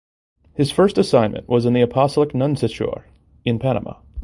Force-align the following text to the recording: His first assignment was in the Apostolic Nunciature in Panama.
His 0.55 0.71
first 0.71 0.97
assignment 0.97 1.47
was 1.47 1.67
in 1.67 1.73
the 1.73 1.81
Apostolic 1.81 2.31
Nunciature 2.31 3.03
in 3.45 3.59
Panama. 3.59 3.99